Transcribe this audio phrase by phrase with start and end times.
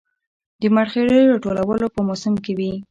[0.61, 2.71] د مرخیړیو راټولول په موسم کې وي